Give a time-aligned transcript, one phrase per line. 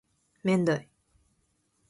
[0.43, 0.87] めんどい